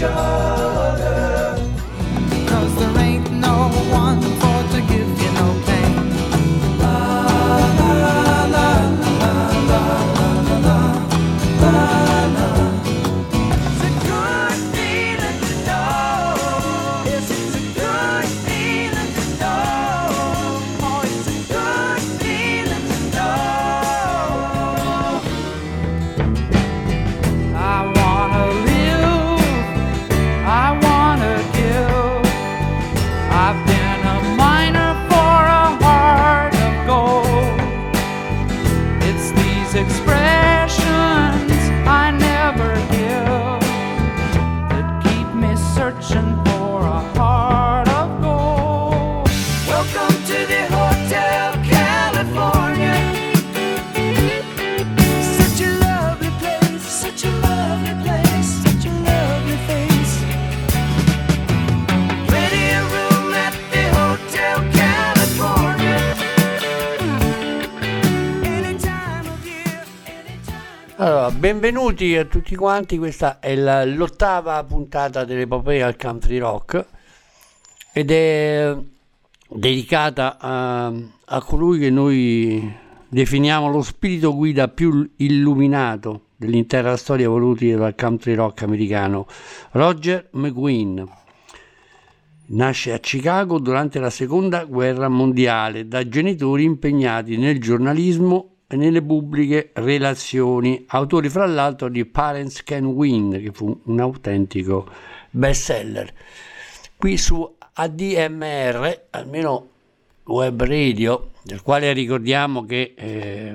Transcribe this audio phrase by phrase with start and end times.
[0.00, 0.77] about
[71.48, 76.84] benvenuti a tutti quanti, questa è la- l'ottava puntata dell'epopea al country rock
[77.90, 78.76] ed è
[79.48, 80.92] dedicata a,
[81.24, 82.70] a colui che noi
[83.08, 89.26] definiamo lo spirito guida più illuminato dell'intera storia evolutiva del country rock americano,
[89.70, 91.02] Roger McGuinn.
[92.48, 99.70] Nasce a Chicago durante la seconda guerra mondiale da genitori impegnati nel giornalismo nelle pubbliche
[99.74, 104.86] relazioni, autori fra l'altro di Parents Can Win, che fu un autentico
[105.30, 106.12] bestseller.
[106.96, 109.68] Qui su ADMR, almeno
[110.24, 113.54] web radio, del quale ricordiamo che eh,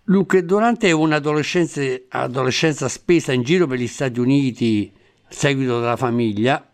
[0.09, 6.65] Dunque, durante un'adolescenza adolescenza spesa in giro per gli Stati Uniti, a seguito della famiglia,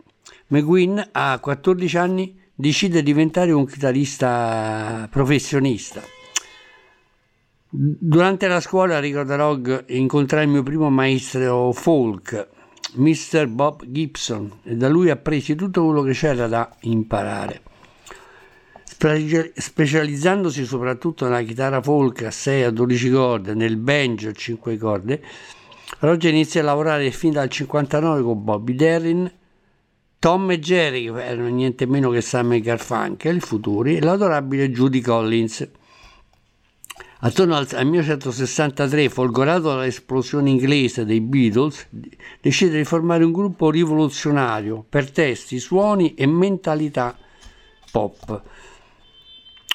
[0.49, 6.03] McGuinn a 14 anni decide di diventare un chitarrista professionista.
[7.71, 12.49] Durante la scuola, ricorderò, incontrai il mio primo maestro folk,
[12.97, 13.47] Mr.
[13.47, 17.63] Bob Gibson, e da lui appresi tutto quello che c'era da imparare.
[19.03, 24.79] Spe- Specializzandosi soprattutto nella chitarra folk a 6 a 12 corde, nel banjo a 5
[24.79, 25.21] corde,
[25.99, 29.29] Roger inizia a lavorare fin dal 59 con Bobby Darin,
[30.21, 35.01] Tom e Jerry, che erano niente meno che Sammy Garfunkel, i futuri, e l'adorabile Judy
[35.01, 35.69] Collins.
[37.25, 41.89] Attorno al 1963, folgorato dall'esplosione inglese dei Beatles,
[42.41, 47.17] decide di formare un gruppo rivoluzionario per testi, suoni e mentalità
[47.91, 48.43] pop.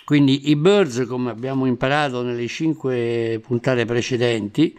[0.08, 4.74] Quindi i Birds, come abbiamo imparato nelle cinque puntate precedenti,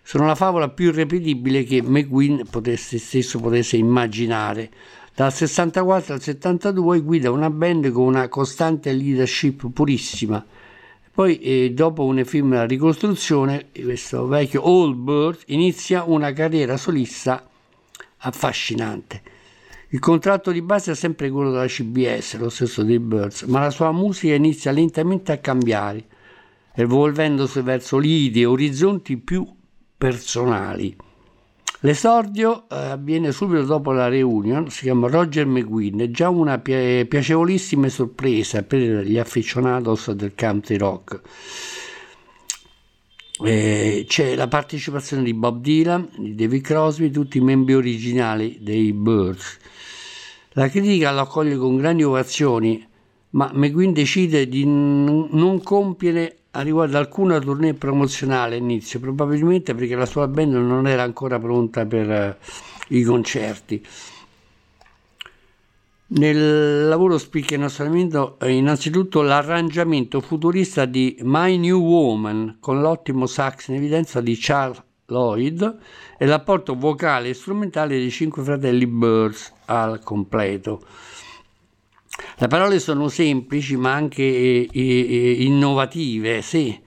[0.00, 4.70] sono la favola più irrepetibile che McGuinn potesse, stesso potesse immaginare.
[5.14, 10.42] Dal 64 al 72 guida una band con una costante leadership purissima.
[11.12, 17.46] Poi, eh, dopo un'effimera ricostruzione, questo vecchio Old Bird inizia una carriera solista
[18.16, 19.31] affascinante.
[19.92, 23.68] Il contratto di base è sempre quello della CBS, lo stesso dei Birds, ma la
[23.68, 26.06] sua musica inizia lentamente a cambiare,
[26.74, 29.46] evolvendosi verso lidi e orizzonti più
[29.98, 30.96] personali.
[31.80, 37.04] L'esordio eh, avviene subito dopo la reunion, si chiama Roger McGuinn, è già una pi-
[37.06, 41.20] piacevolissima sorpresa per gli afficionados del country rock.
[43.44, 48.94] Eh, c'è la partecipazione di Bob Dylan, di David Crosby, tutti i membri originali dei
[48.94, 49.58] Birds.
[50.54, 52.86] La critica lo accoglie con grandi ovazioni,
[53.30, 59.94] ma McGuinn decide di n- non compiere a riguardo alcuna tournée promozionale all'inizio, probabilmente perché
[59.94, 62.38] la sua band non era ancora pronta per eh,
[62.88, 63.86] i concerti.
[66.08, 73.76] Nel lavoro spicca eh, innanzitutto l'arrangiamento futurista di My New Woman con l'ottimo sax in
[73.76, 74.82] evidenza di Charles
[75.12, 75.78] Lloyd
[76.18, 80.82] e l'apporto vocale e strumentale dei cinque fratelli Birds al completo.
[82.38, 86.78] Le parole sono semplici ma anche eh, eh, innovative, sì.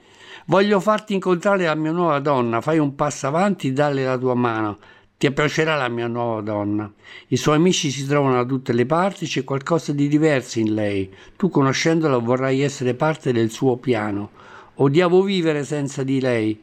[0.48, 4.78] Voglio farti incontrare la mia nuova donna, fai un passo avanti, dalle la tua mano.
[5.18, 6.92] Ti piacerà la mia nuova donna.
[7.28, 11.10] I suoi amici si trovano da tutte le parti, c'è qualcosa di diverso in lei.
[11.36, 14.30] Tu conoscendola vorrai essere parte del suo piano.
[14.74, 16.60] Odiavo vivere senza di lei.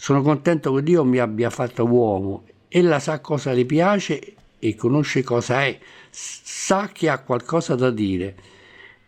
[0.00, 2.44] Sono contento che Dio mi abbia fatto uomo.
[2.68, 5.76] Ella sa cosa le piace e conosce cosa è.
[6.08, 8.36] Sa che ha qualcosa da dire.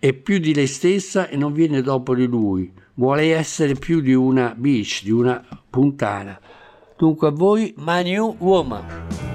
[0.00, 2.72] È più di lei stessa e non viene dopo di lui.
[2.94, 6.40] Vuole essere più di una bitch, di una puntana.
[6.96, 9.29] Dunque a voi, My New Woman.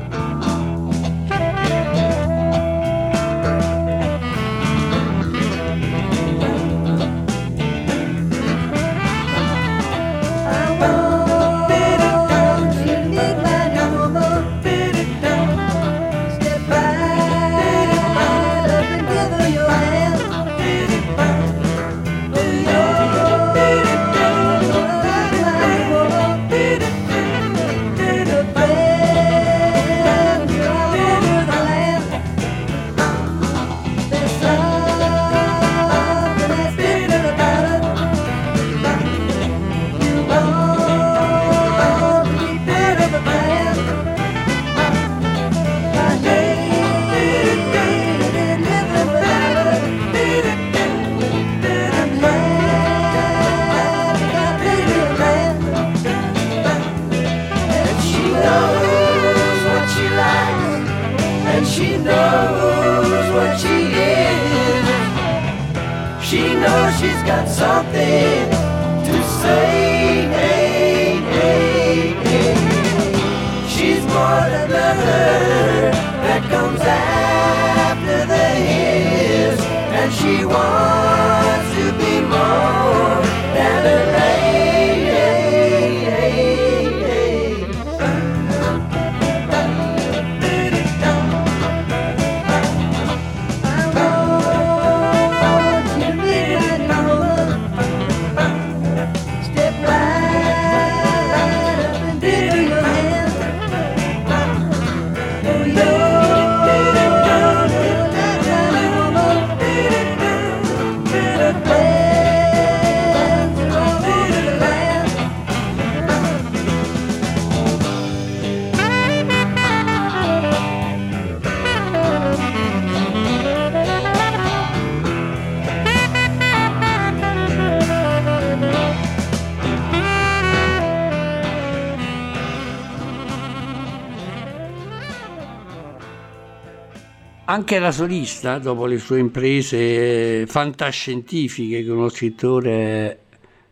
[137.56, 143.20] Anche la solista, dopo le sue imprese fantascientifiche con lo scrittore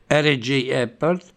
[0.07, 0.67] R.J.
[0.69, 1.33] Eppert,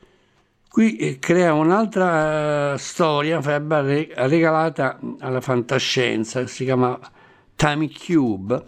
[0.68, 6.96] qui eh, crea un'altra eh, storia regalata alla fantascienza, si chiama
[7.56, 8.62] Time Cube,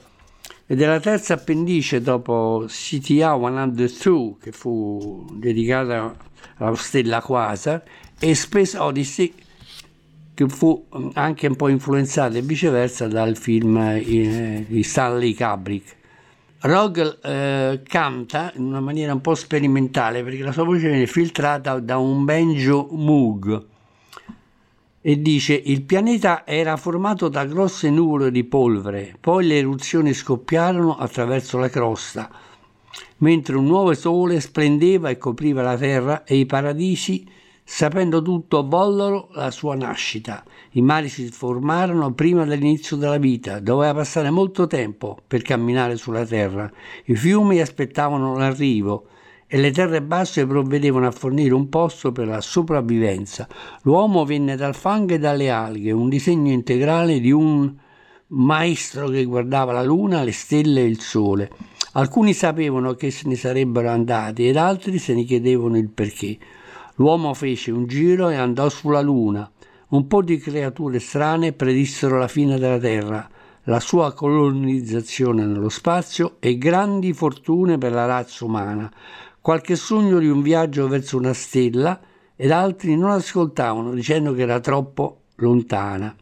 [0.67, 6.17] ed è la terza appendice dopo CTA 102, che fu dedicata
[6.57, 7.81] alla stella Quasar,
[8.19, 9.33] e Space Odyssey,
[10.39, 15.97] che fu anche un po' influenzata e viceversa dal film eh, di Stanley Kubrick.
[16.61, 21.81] Rogel eh, canta in una maniera un po' sperimentale perché la sua voce viene filtrata
[21.81, 23.67] da un banjo Moog
[25.01, 30.99] e dice il pianeta era formato da grosse nuvole di polvere, poi le eruzioni scoppiarono
[30.99, 32.31] attraverso la crosta,
[33.17, 37.27] mentre un nuovo sole splendeva e copriva la terra e i paradisi
[37.71, 40.43] Sapendo tutto, vollero la sua nascita.
[40.71, 46.25] I mari si formarono prima dell'inizio della vita, doveva passare molto tempo per camminare sulla
[46.25, 46.73] terra.
[47.05, 49.09] I fiumi aspettavano l'arrivo
[49.47, 53.47] e le terre basse provvedevano a fornire un posto per la sopravvivenza.
[53.83, 57.71] L'uomo venne dal fango e dalle alghe, un disegno integrale di un
[58.29, 61.51] maestro che guardava la luna, le stelle e il sole.
[61.93, 66.39] Alcuni sapevano che se ne sarebbero andati ed altri se ne chiedevano il perché.
[66.99, 69.49] L'uomo fece un giro e andò sulla Luna.
[69.91, 73.29] Un po' di creature strane predissero la fine della Terra,
[73.65, 78.91] la sua colonizzazione nello spazio e grandi fortune per la razza umana.
[79.41, 82.01] Qualche sogno di un viaggio verso una stella
[82.35, 86.13] ed altri non ascoltavano dicendo che era troppo lontana.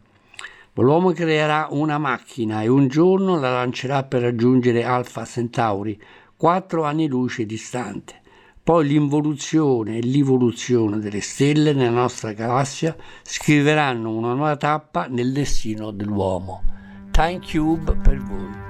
[0.73, 5.99] L'uomo creerà una macchina e un giorno la lancerà per raggiungere Alpha Centauri,
[6.35, 8.21] quattro anni luce distante.
[8.67, 15.91] Poi l'involuzione e l'evoluzione delle stelle nella nostra galassia scriveranno una nuova tappa nel destino
[15.91, 16.63] dell'uomo.
[17.11, 18.65] Time Cube per voi.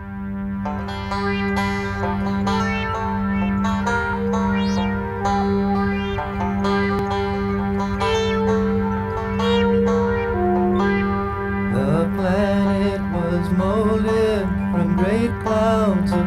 [11.74, 16.26] The planet was molded from great clouds of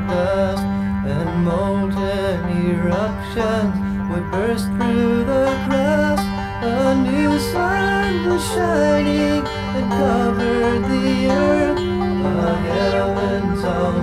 [3.40, 6.26] eruptions would burst through the crust.
[6.62, 11.76] A new sun was shining and covered the earth.
[11.76, 14.02] The heavens all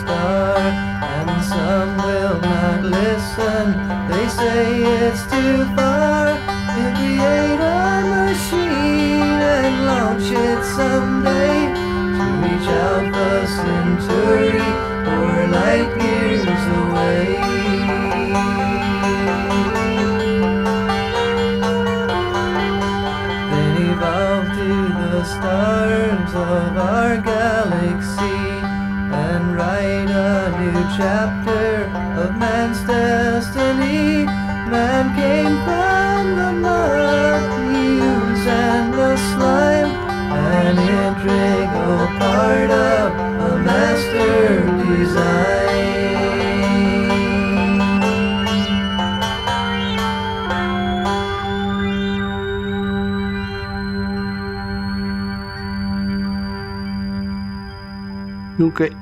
[0.00, 3.64] star, and some will not listen.
[4.10, 5.85] They say it's too far.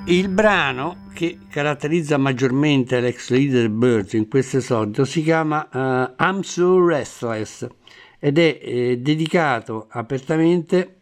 [0.07, 6.43] Il brano che caratterizza maggiormente l'ex leader Birds in questo esordio si chiama eh, I'm
[6.43, 7.67] So Restless
[8.19, 10.97] ed è eh, dedicato apertamente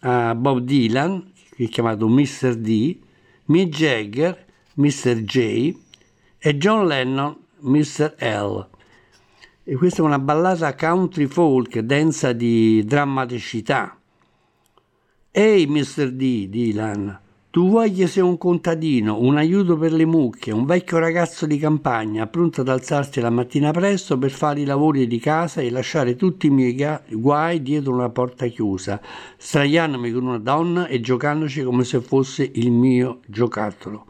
[0.00, 1.32] a Bob Dylan,
[1.70, 2.54] chiamato Mr.
[2.56, 2.98] D,
[3.46, 5.22] Mick Jagger, Mr.
[5.22, 5.76] J
[6.38, 8.14] e John Lennon, Mr.
[8.18, 8.66] L.
[9.64, 13.96] E questa è una ballata country folk densa di drammaticità.
[15.30, 16.10] Ehi, Mr.
[16.10, 17.20] D, Dylan,
[17.58, 21.58] tu vuoi che sia un contadino, un aiuto per le mucche, un vecchio ragazzo di
[21.58, 26.14] campagna, pronto ad alzarsi la mattina presto per fare i lavori di casa e lasciare
[26.14, 29.00] tutti i miei guai dietro una porta chiusa,
[29.36, 34.06] straiandomi con una donna e giocandoci come se fosse il mio giocattolo.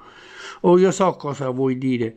[0.61, 2.17] Oh, io so cosa vuoi dire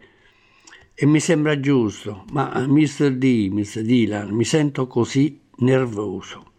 [0.93, 3.15] e mi sembra giusto, ma Mr.
[3.15, 3.83] D, Mr.
[3.83, 6.50] Dylan, mi sento così nervoso.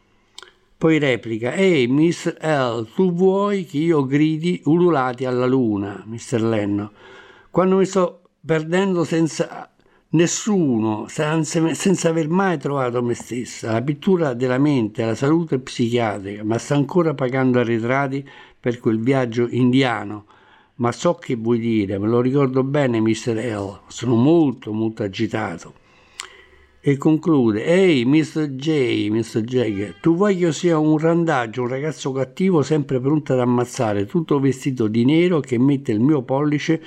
[0.83, 2.39] Poi replica, ehi, Mr.
[2.41, 6.43] L, tu vuoi che io gridi ululati alla luna, Mr.
[6.43, 6.91] Lennon,
[7.53, 9.71] quando mi sto perdendo senza
[10.09, 13.71] nessuno, senza, senza aver mai trovato me stessa.
[13.71, 19.47] La pittura della mente, la salute psichiatrica, ma sta ancora pagando arretrati per quel viaggio
[19.49, 20.27] indiano.
[20.79, 23.37] Ma so che vuoi dire, me lo ricordo bene, Mr.
[23.37, 23.83] L.
[23.87, 25.75] Sono molto, molto agitato.
[26.85, 28.57] E conclude, ehi, Mr.
[28.57, 29.43] J, Mr.
[29.43, 34.05] Jagger, tu vuoi che io sia un randaggio, un ragazzo cattivo sempre pronto ad ammazzare,
[34.05, 36.83] tutto vestito di nero che mette il mio pollice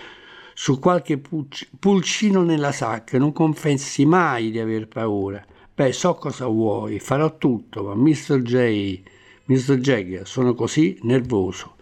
[0.54, 5.42] su qualche pulc- pulcino nella sacca, non confessi mai di aver paura.
[5.74, 8.42] Beh, so cosa vuoi, farò tutto, ma Mr.
[8.42, 9.02] J,
[9.46, 9.78] Mr.
[9.78, 11.76] Jagger, sono così nervoso.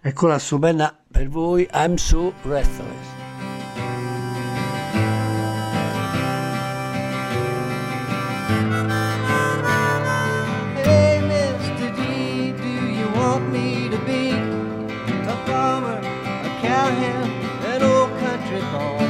[0.00, 3.19] Ecco la stupenda per voi, I'm so restless.
[13.52, 17.30] Me to be a farmer, a cowhand,
[17.72, 19.06] an old country boy?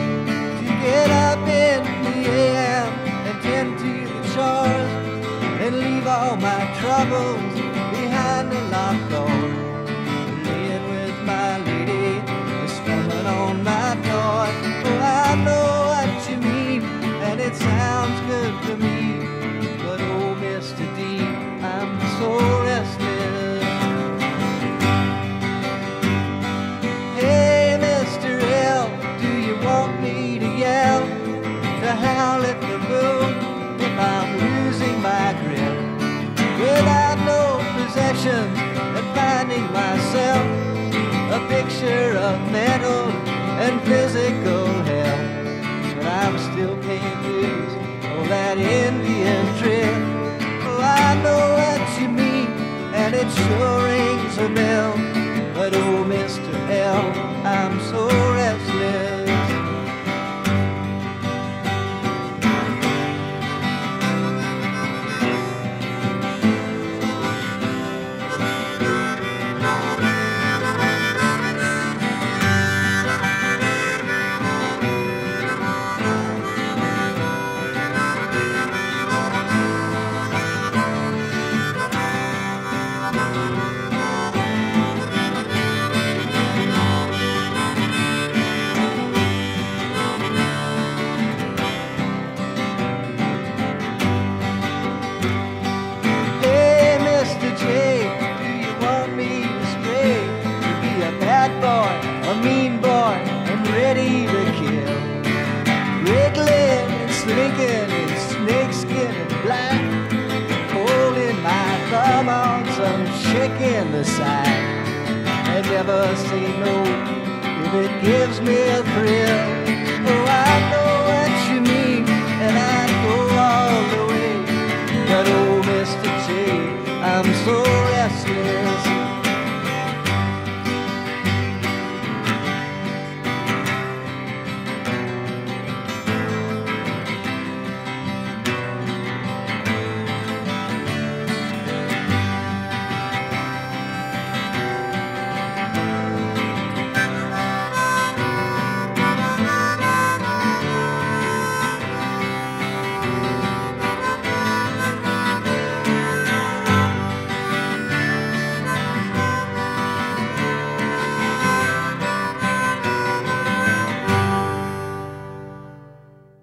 [0.66, 2.92] To get up in the AM
[3.26, 4.92] and tend to the chores
[5.62, 7.52] and leave all my troubles
[7.92, 8.30] behind?
[8.50, 9.39] the locked door.
[41.80, 43.10] A picture of mental
[43.60, 45.96] and physical health.
[45.96, 47.72] But I'm still paying dues
[48.04, 49.94] on that Indian trip.
[50.64, 52.48] Oh, I know what you mean,
[52.94, 54.92] and it sure rings a bell.
[55.54, 56.52] But oh, Mr.
[56.70, 58.08] L, I'm so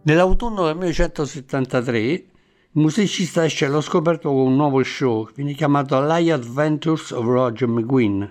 [0.08, 2.24] Nell'autunno del 1973 il
[2.72, 8.24] musicista esce allo scoperto con un nuovo show viene chiamato Live Adventures of Roger McGuinn,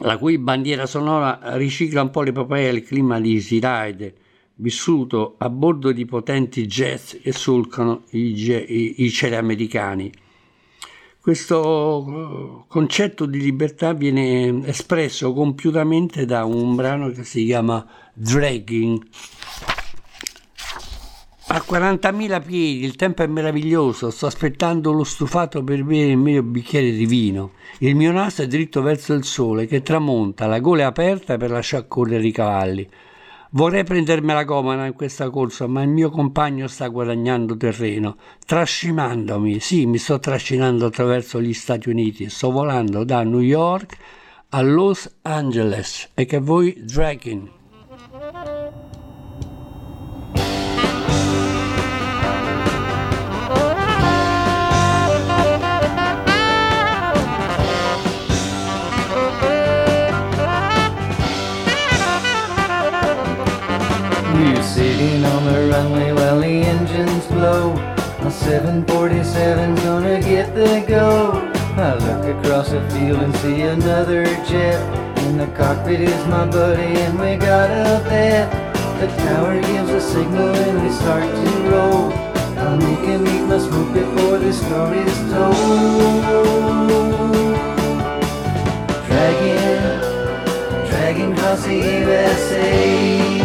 [0.00, 4.14] la cui bandiera sonora ricicla un po' l'epopea e il clima di Easy Ride,
[4.56, 10.12] vissuto a bordo di potenti jazz che solcano i, i- i cieli americani.
[11.20, 19.06] Questo eh, concetto di libertà viene espresso compiutamente da un brano che si chiama Dragging.
[21.46, 26.42] A 40.000 piedi, il tempo è meraviglioso, sto aspettando lo stufato per bere il mio
[26.42, 27.52] bicchiere di vino.
[27.80, 31.50] Il mio naso è dritto verso il sole che tramonta, la gola è aperta per
[31.50, 32.88] lasciar correre i cavalli.
[33.50, 39.60] Vorrei prendermela comoda in questa corsa, ma il mio compagno sta guadagnando terreno, trascinandomi.
[39.60, 42.30] Sì, mi sto trascinando attraverso gli Stati Uniti.
[42.30, 43.96] Sto volando da New York
[44.48, 46.08] a Los Angeles.
[46.14, 47.50] E che voi, Dragging.
[64.74, 67.74] Sitting on the runway while the engines blow.
[68.24, 71.30] My 747's gonna get the go.
[71.76, 74.80] I look across the field and see another jet.
[75.26, 78.50] In the cockpit is my buddy and we got a bet.
[79.00, 82.12] The tower gives a signal and we start to roll.
[82.58, 86.24] I'll make him eat my smoke before the story's told.
[89.06, 93.43] Dragging, dragging across the USA.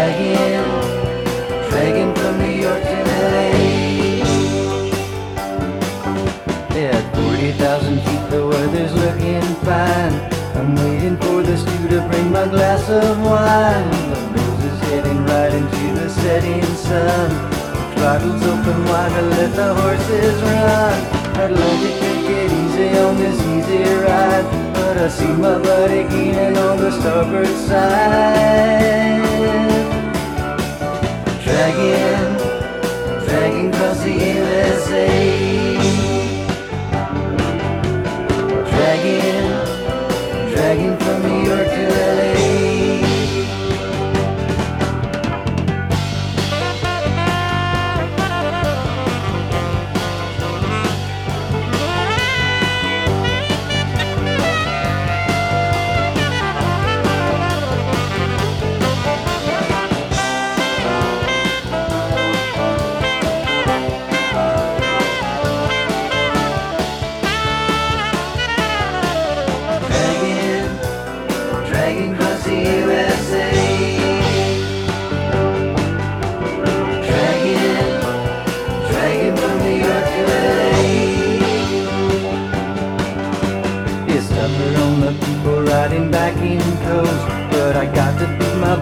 [0.00, 0.64] Dragging,
[1.68, 3.52] dragging from New York to LA.
[6.72, 10.14] At 40,000 feet, the weather's looking fine.
[10.56, 13.90] I'm waiting for the stew to bring my glass of wine.
[14.08, 17.28] The nose is heading right into the setting sun.
[17.76, 20.96] The throttle's open wide to let the horses run.
[21.36, 26.08] I'd love to take it easy on this easy ride, but I see my buddy
[26.08, 29.39] Keenan on the starboard side.
[31.50, 32.36] Dragging,
[33.26, 35.49] dragging across the USA.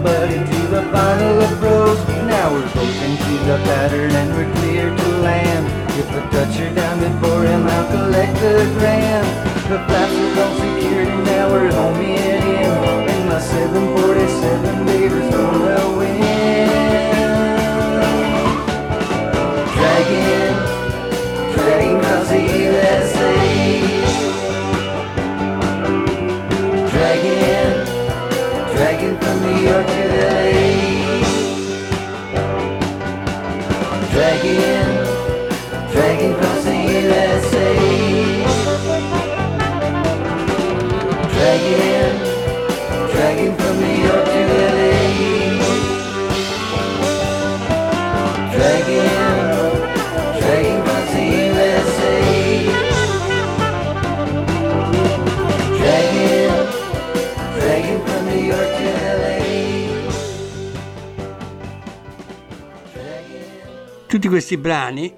[0.03, 1.99] buddy to the final approach.
[2.27, 5.65] Now we're both into the pattern and we're clear to land.
[5.99, 9.25] If I touch her down before him, I'll collect the gram.
[9.69, 10.08] The flat
[64.49, 65.13] questi brani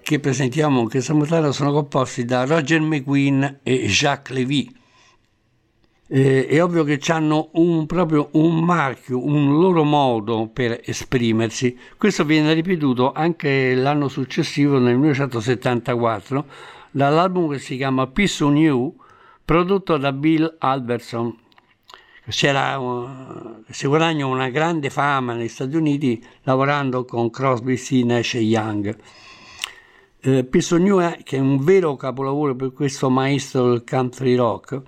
[0.00, 4.74] che presentiamo in questa puntata sono composti da Roger McQueen e Jacques Levy.
[6.08, 11.78] Eh, è ovvio che hanno un, proprio un marchio, un loro modo per esprimersi.
[11.98, 16.46] Questo viene ripetuto anche l'anno successivo, nel 1974,
[16.92, 18.96] dall'album che si chiama Peace on You,
[19.44, 21.36] prodotto da Bill Albertson.
[22.30, 28.40] Uh, si guadagna una grande fama negli Stati Uniti lavorando con Crosby, Stills, Nash e
[28.40, 28.96] Young.
[30.22, 34.80] Eh, You è, che è un vero capolavoro per questo maestro del country rock,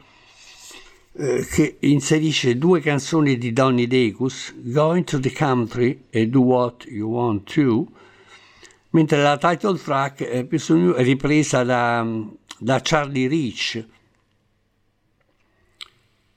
[1.15, 6.85] eh, che inserisce due canzoni di Donny Dacus, Going to the Country e Do What
[6.87, 7.87] You Want To,
[8.91, 12.07] mentre la title track eh, You è ripresa da,
[12.59, 13.87] da Charlie Rich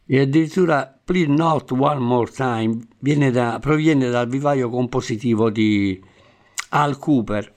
[0.08, 2.80] e addirittura Please Not One More Time
[3.32, 6.02] da- proviene dal vivaio compositivo di
[6.70, 7.54] Al Cooper.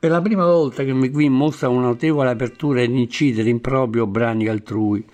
[0.00, 4.46] È la prima volta che McQueen mostra una notevole apertura ad incidere in proprio brani
[4.46, 5.04] altrui.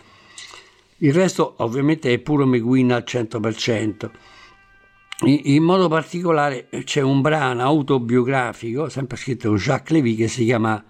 [0.99, 4.11] Il resto ovviamente è puro McQueen al 100%.
[5.27, 10.44] In, in modo particolare c'è un brano autobiografico, sempre scritto da Jacques Levy, che si
[10.44, 10.83] chiama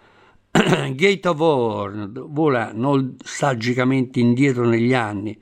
[0.95, 5.37] Gate of Horn, vola nostalgicamente indietro negli anni,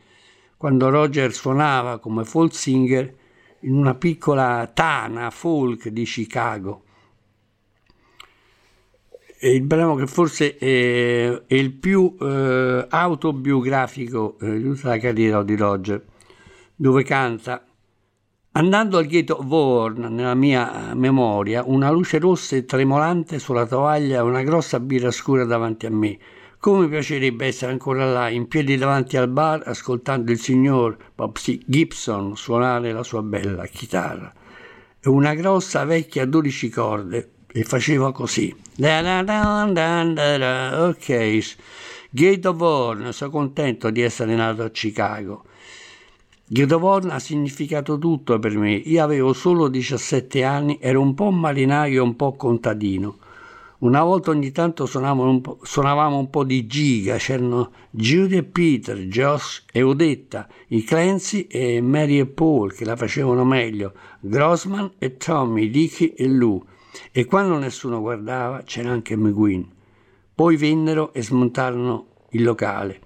[0.57, 3.14] quando Roger suonava come folk singer
[3.61, 6.85] in una piccola tana folk di Chicago.
[9.38, 14.98] È il brano che forse è, è il più eh, autobiografico eh, di tutta la
[14.98, 16.03] carriera di Roger,
[16.75, 17.66] dove canta
[18.55, 24.19] Andando al ghetto of Horn, nella mia memoria, una luce rossa e tremolante sulla tovaglia
[24.19, 26.19] e una grossa birra scura davanti a me.
[26.59, 31.62] Come mi piacerebbe essere ancora là, in piedi davanti al bar, ascoltando il signor Popsy
[31.65, 34.31] Gibson suonare la sua bella chitarra.
[35.05, 38.55] Una grossa vecchia a 12 corde, e faceva così.
[40.88, 41.55] Ok,
[42.11, 45.45] Gate of Horn, sono contento di essere nato a Chicago.
[46.55, 48.75] Horn ha significato tutto per me.
[48.75, 53.17] Io avevo solo 17 anni, ero un po' marinaio un po' contadino.
[53.79, 59.65] Una volta ogni tanto un suonavamo un po' di giga, c'erano Judy e Peter, Josh
[59.73, 65.71] e Odetta, i Clancy e Mary e Paul che la facevano meglio, Grossman e Tommy,
[65.71, 66.62] Dicky e Lou.
[67.11, 69.67] E quando nessuno guardava c'era anche McQueen.
[70.35, 73.01] Poi vennero e smontarono il locale.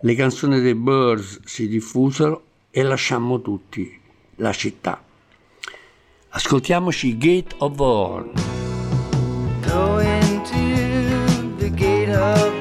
[0.00, 2.45] Le canzoni dei Birds si diffusero
[2.76, 3.98] e lasciammo tutti
[4.34, 5.02] la città.
[6.28, 8.32] Ascoltiamoci Gate of Horn.
[9.62, 12.55] Go into the gate of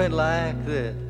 [0.00, 1.09] went like this.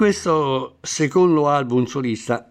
[0.00, 2.50] Questo secondo album solista,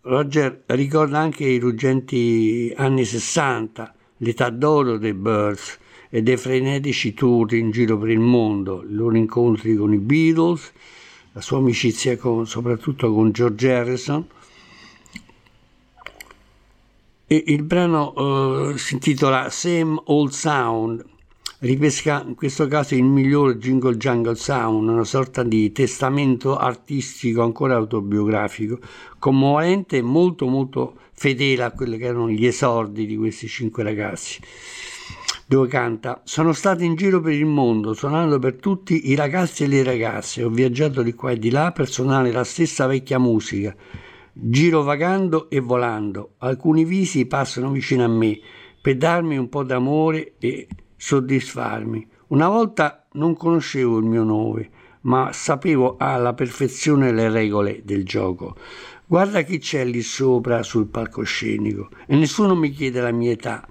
[0.00, 7.52] Roger ricorda anche i ruggenti anni 60, l'età d'oro dei Birds e dei frenetici tour
[7.52, 10.72] in giro per il mondo, i loro incontri con i Beatles,
[11.32, 14.26] la sua amicizia con- soprattutto con George Harrison.
[17.26, 21.04] E il brano eh, si intitola Same Old Sound,
[21.60, 27.74] ripesca in questo caso il miglior Jingle Jungle Sound, una sorta di testamento artistico ancora
[27.74, 28.78] autobiografico,
[29.18, 34.40] commovente e molto molto fedele a quelli che erano gli esordi di questi cinque ragazzi.
[35.46, 39.66] Dove canta: Sono stato in giro per il mondo, suonando per tutti i ragazzi e
[39.66, 40.44] le ragazze.
[40.44, 43.74] Ho viaggiato di qua e di là per suonare la stessa vecchia musica.
[44.32, 46.34] Giro vagando e volando.
[46.38, 48.38] Alcuni visi passano vicino a me
[48.80, 52.06] per darmi un po' d'amore e soddisfarmi.
[52.28, 54.70] Una volta non conoscevo il mio nome,
[55.02, 58.56] ma sapevo alla perfezione le regole del gioco.
[59.06, 63.66] Guarda chi c'è lì sopra sul palcoscenico e nessuno mi chiede la mia età.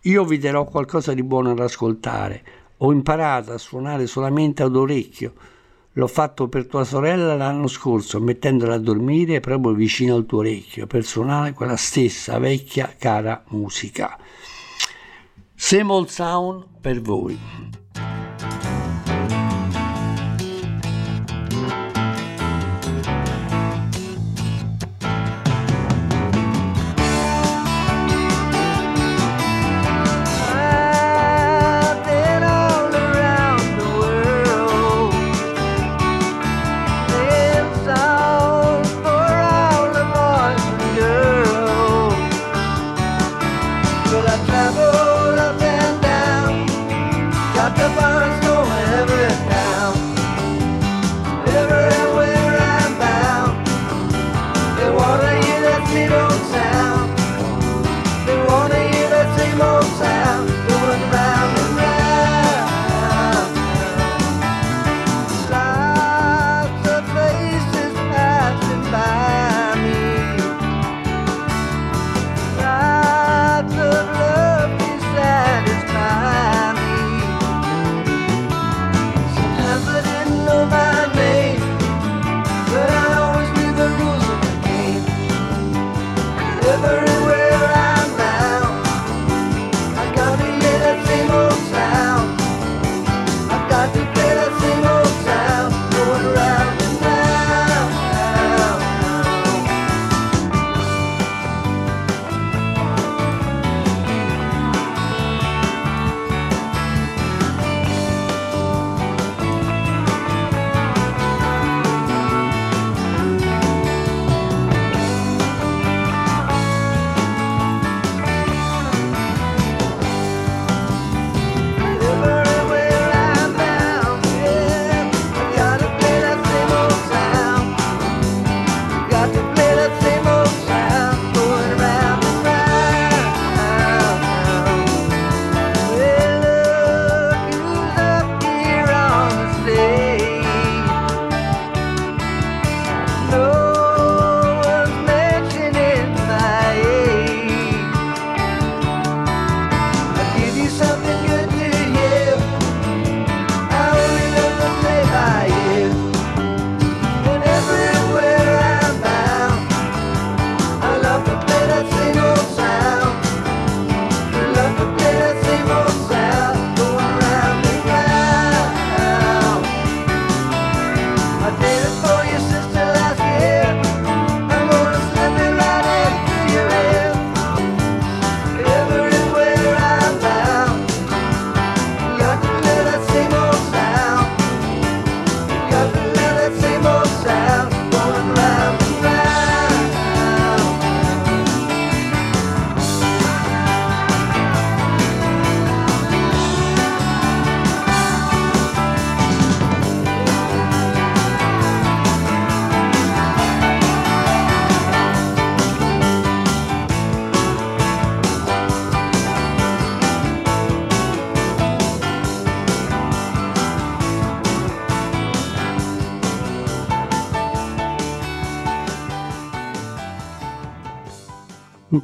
[0.00, 2.42] Io vi darò qualcosa di buono ad ascoltare.
[2.78, 5.32] Ho imparato a suonare solamente ad orecchio.
[5.92, 10.88] L'ho fatto per tua sorella l'anno scorso, mettendola a dormire proprio vicino al tuo orecchio,
[10.88, 14.18] per suonare quella stessa vecchia cara musica.
[15.56, 17.38] Same old sound per voi.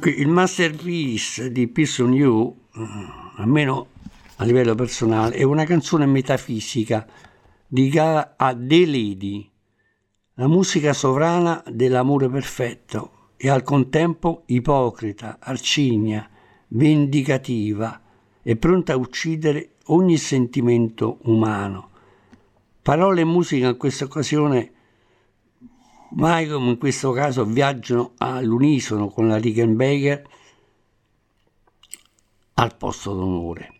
[0.01, 2.87] Dunque, il masterpiece di Peace on You, eh,
[3.35, 3.89] almeno
[4.37, 7.05] a livello personale, è una canzone metafisica
[7.67, 9.47] dedicata a The Lady,
[10.33, 16.27] la musica sovrana dell'amore perfetto e al contempo ipocrita, arcigna,
[16.69, 18.01] vendicativa
[18.41, 21.89] e pronta a uccidere ogni sentimento umano.
[22.81, 24.71] Parole e musica in questa occasione
[26.17, 30.23] come in questo caso viaggiano all'unisono con la Rickenbacker
[32.55, 33.73] al posto d'onore.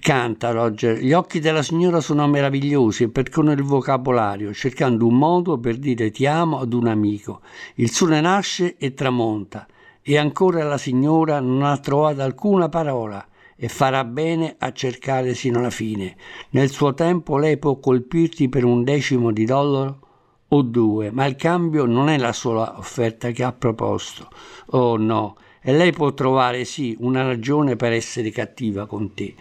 [0.00, 5.58] Canta Roger, gli occhi della signora sono meravigliosi e percorrono il vocabolario, cercando un modo
[5.58, 7.42] per dire ti amo ad un amico.
[7.74, 9.66] Il sole nasce e tramonta,
[10.00, 13.24] e ancora la signora non ha trovato alcuna parola
[13.62, 16.16] e farà bene a cercare sino alla fine.
[16.50, 19.98] Nel suo tempo lei può colpirti per un decimo di dollaro
[20.48, 24.30] o due, ma il cambio non è la sola offerta che ha proposto.
[24.70, 29.34] Oh no, e lei può trovare sì una ragione per essere cattiva con te.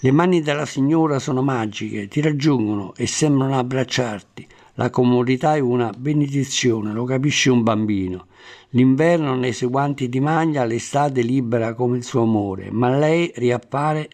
[0.00, 4.46] Le mani della signora sono magiche, ti raggiungono e sembrano abbracciarti.
[4.76, 8.26] La comodità è una benedizione, lo capisce un bambino.
[8.70, 14.08] L'inverno nei suoi guanti di maglia, l'estate libera come il suo amore, ma lei riappare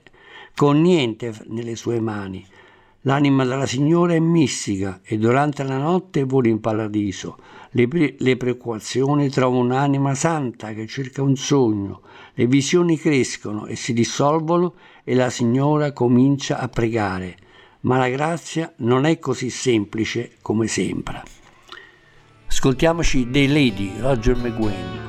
[0.55, 2.47] con niente nelle sue mani.
[3.05, 7.39] L'anima della signora è mistica e durante la notte vola in paradiso.
[7.71, 12.03] Le, pre- le preoccupazioni trovano un'anima santa che cerca un sogno.
[12.35, 17.37] Le visioni crescono e si dissolvono e la signora comincia a pregare.
[17.83, 21.23] Ma la grazia non è così semplice come sembra.
[22.47, 25.09] Ascoltiamoci The Lady, Roger McGuinn.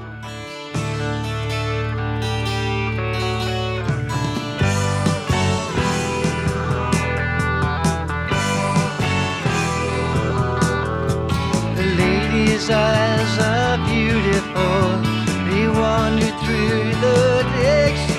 [12.73, 15.01] Eyes are beautiful.
[15.49, 18.10] They wander through the dictionary,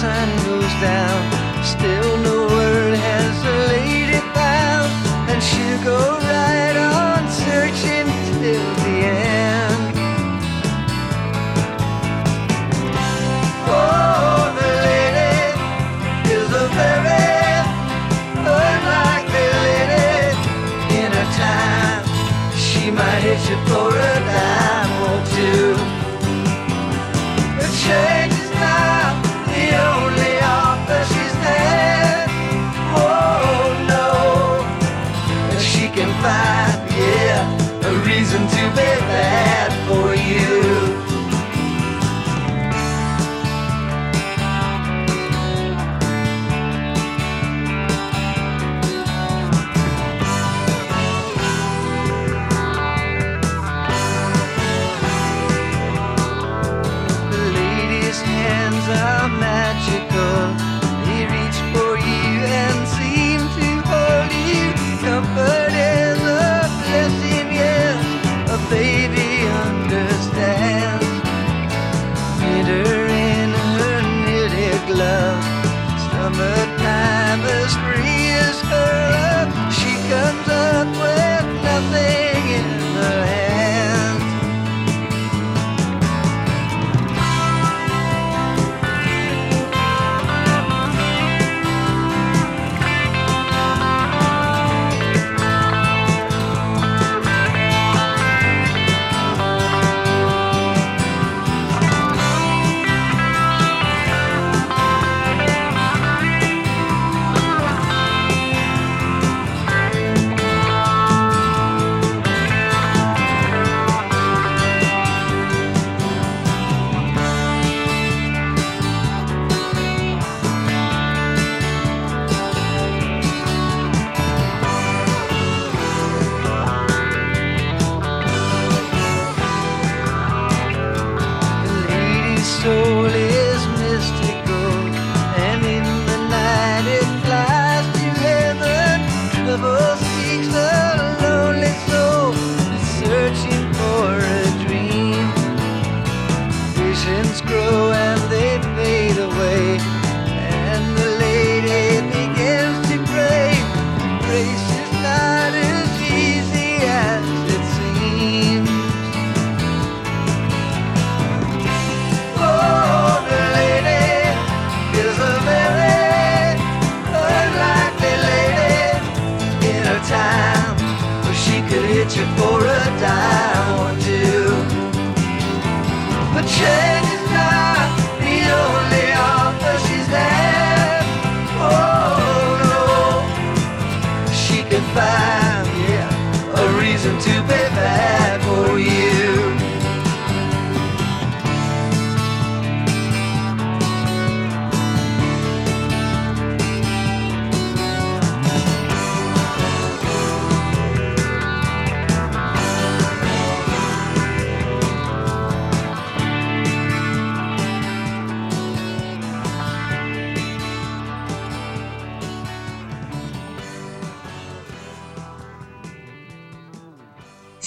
[0.00, 1.62] sun goes down.
[1.62, 2.39] Still no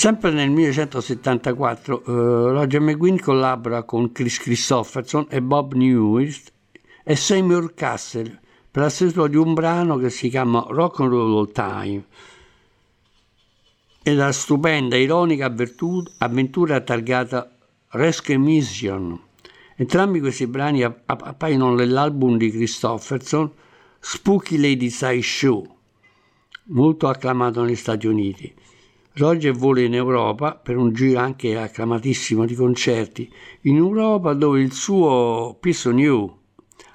[0.03, 2.03] Sempre nel 1974 eh,
[2.51, 6.51] Roger McGuinn collabora con Chris Christopherson e Bob Newhart
[7.05, 11.37] e Seymour Castle per la stesura di un brano che si chiama Rock and Roll
[11.37, 12.03] All Time
[14.03, 17.55] e la stupenda, ironica avvertu- avventura targata
[17.91, 19.17] Rescue Mission.
[19.77, 23.49] Entrambi questi brani app- appaiono nell'album di Christopherson
[24.01, 25.65] Spooky Lady Side Show,
[26.65, 28.53] molto acclamato negli Stati Uniti.
[29.15, 34.73] Roger vola in Europa per un giro anche acclamatissimo di concerti, in Europa dove il
[34.73, 36.37] suo Piece of New,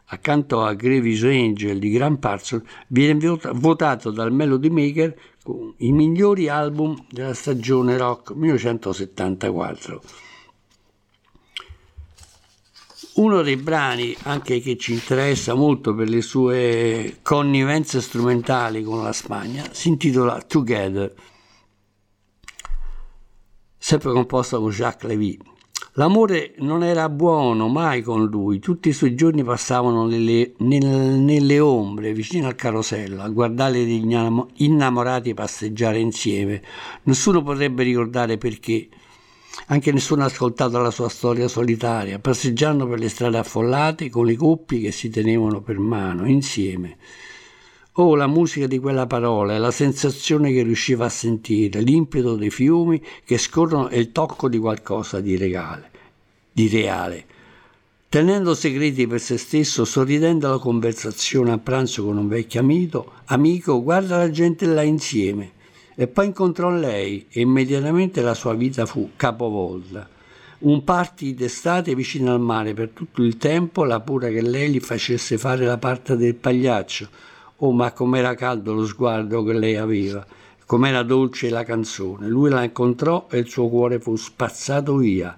[0.07, 5.93] accanto a Gravy's Angel di Graham Parsons, viene vota- votato dal Melody Maker con i
[5.93, 10.03] migliori album della stagione rock 1974.
[13.15, 19.13] Uno dei brani anche che ci interessa molto per le sue connivenze strumentali con la
[19.13, 21.13] Spagna si intitola Together,
[23.79, 25.39] sempre composta con Jacques Lévy.
[25.93, 31.59] L'amore non era buono mai con lui, tutti i suoi giorni passavano nelle, nel- nelle
[31.59, 36.63] ombre, vicino al carosello, a guardare gli innamo- innamorati passeggiare insieme.
[37.05, 38.89] Nessuno potrebbe ricordare perché.
[39.67, 44.37] Anche nessuno ha ascoltato la sua storia solitaria, passeggiando per le strade affollate con le
[44.37, 46.97] coppie che si tenevano per mano, insieme.
[48.01, 53.03] Oh, la musica di quella parola la sensazione che riusciva a sentire, l'impeto dei fiumi
[53.25, 55.91] che scorrono e il tocco di qualcosa di regale,
[56.53, 57.25] di reale.
[58.09, 63.83] Tenendo segreti per se stesso, sorridendo alla conversazione a pranzo con un vecchio amico, amico,
[63.83, 65.51] guarda la gente là insieme.
[65.97, 70.09] E poi incontrò lei e immediatamente la sua vita fu capovolta.
[70.59, 74.79] Un party d'estate vicino al mare per tutto il tempo, la pura che lei gli
[74.79, 77.27] facesse fare la parte del pagliaccio.
[77.61, 80.25] Oh, ma com'era caldo lo sguardo che lei aveva,
[80.65, 82.29] com'era dolce la canzone.
[82.29, 85.37] Lui la incontrò e il suo cuore fu spazzato via.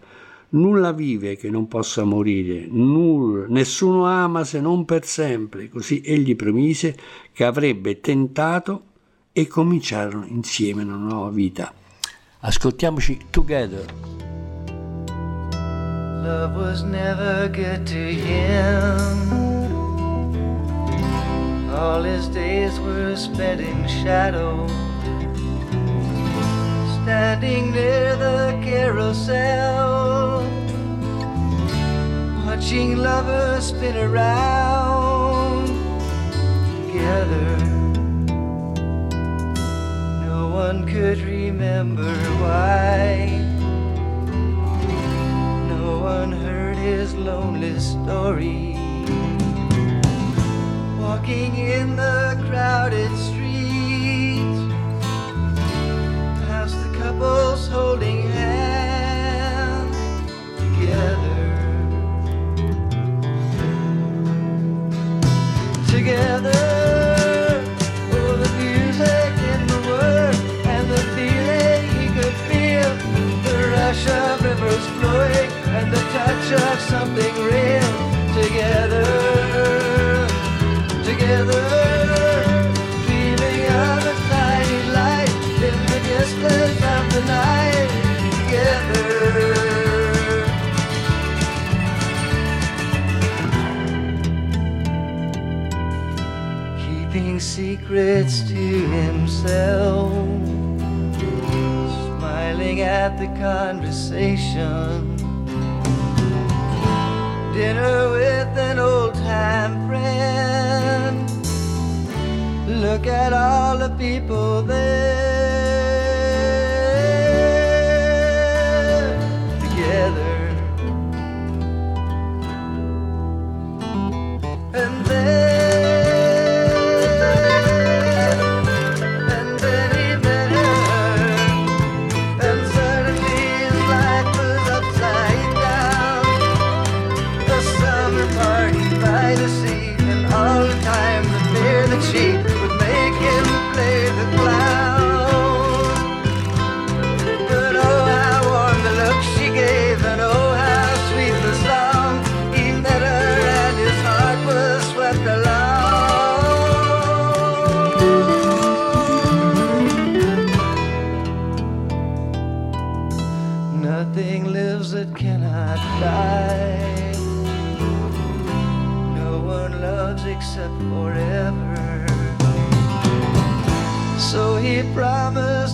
[0.51, 5.71] Nulla vive che non possa morire, nulla, nessuno ama se non per sempre.
[5.71, 6.97] Così egli promise
[7.33, 8.83] che avrebbe tentato
[9.33, 11.73] e cominciarono insieme una nuova vita.
[12.41, 13.85] Ascoltiamoci Together.
[16.23, 19.80] Love was never good to him.
[21.73, 24.67] All his days were spent in shadow.
[27.03, 30.43] Standing near the carousel,
[32.45, 35.69] watching lovers spin around
[36.87, 37.57] together.
[40.27, 43.39] No one could remember why.
[45.69, 48.80] No one heard his lonely story.
[51.31, 52.20] Walking in the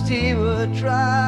[0.09, 1.26] he would try.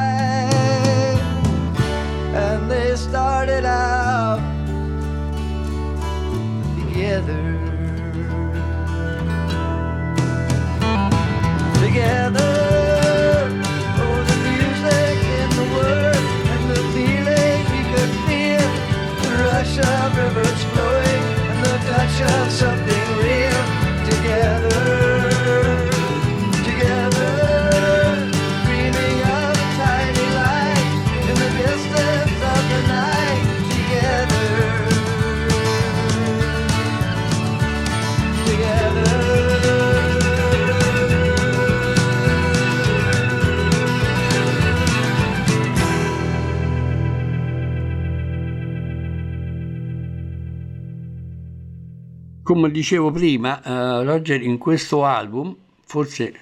[52.50, 56.34] Come dicevo prima, eh, Roger in questo album, forse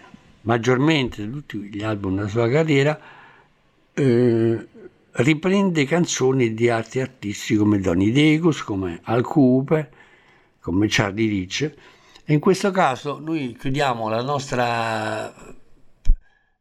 [0.43, 2.97] maggiormente di tutti gli album della sua carriera,
[3.93, 4.67] eh,
[5.11, 9.89] riprende canzoni di altri artisti come Donny Degus, come Al Cooper,
[10.61, 11.73] come Charlie Rich.
[12.23, 15.35] E in questo caso noi chiudiamo la nostra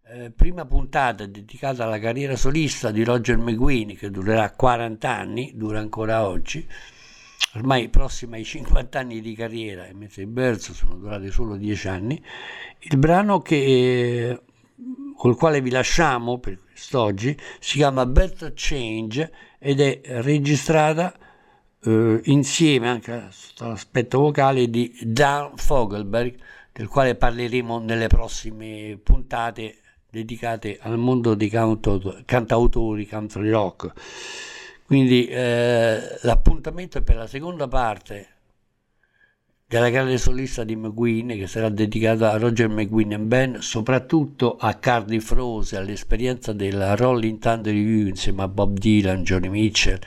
[0.08, 5.78] eh, prima puntata dedicata alla carriera solista di Roger McGuinn, che durerà 40 anni, dura
[5.78, 6.66] ancora oggi
[7.54, 12.22] ormai prossima ai 50 anni di carriera, mentre i Birds sono durati solo 10 anni,
[12.80, 14.40] il brano che,
[15.16, 21.16] col quale vi lasciamo per quest'oggi si chiama Better Change ed è registrata
[21.82, 23.12] eh, insieme anche
[23.58, 26.34] all'aspetto vocale di Dan Fogelberg,
[26.72, 29.78] del quale parleremo nelle prossime puntate
[30.10, 33.92] dedicate al mondo dei cantautori country rock.
[34.86, 38.28] Quindi eh, l'appuntamento è per la seconda parte
[39.66, 44.74] della grande solista di McGuinn che sarà dedicata a Roger McGuinn and Band, soprattutto a
[44.74, 49.98] Cardiff Rose, all'esperienza della Rolling Thunder Review insieme a Bob Dylan, Johnny Mitchell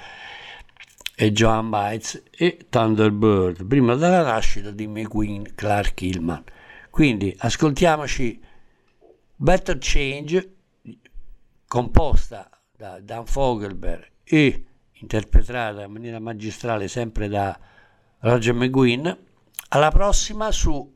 [1.14, 6.44] e Joan Baez e Thunderbird, prima della nascita di McGuinn Clark Hillman.
[6.90, 8.42] Quindi ascoltiamoci
[9.36, 10.54] Better Change
[11.68, 14.64] composta da Dan Fogelberg e
[15.02, 17.58] interpretata in maniera magistrale sempre da
[18.20, 19.08] Roger McGuinn.
[19.70, 20.92] Alla prossima su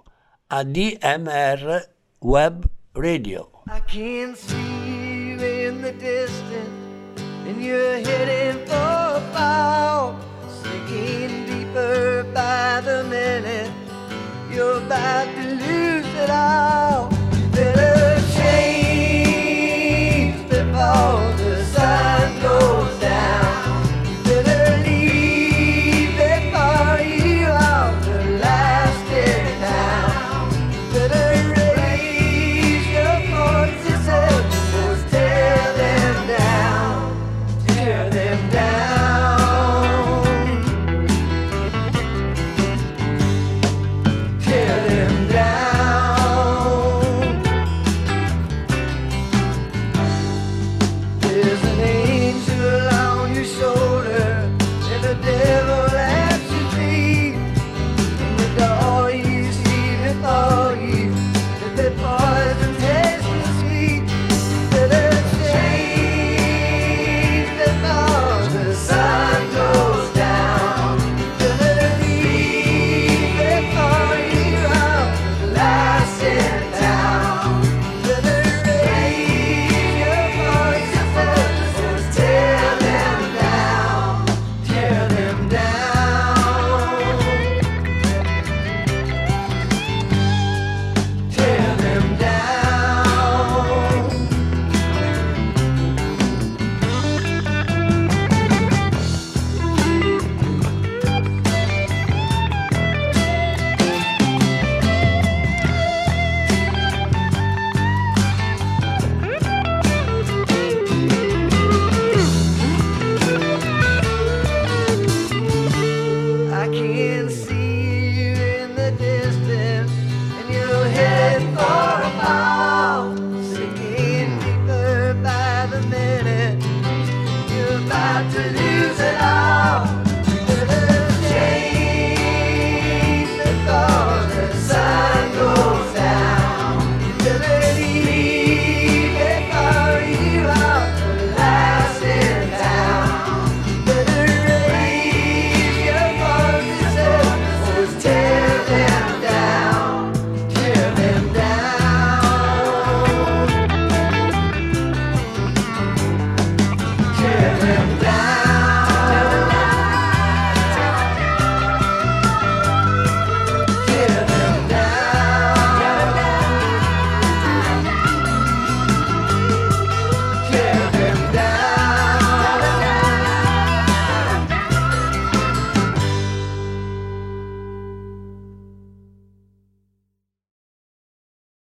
[0.48, 1.90] ADMR
[2.20, 3.64] Web Radio.
[3.68, 10.16] I can see you in the distance, and you're heading for fall,
[10.62, 13.72] sinking deeper by the minute.
[14.52, 17.10] You're about to lose it all.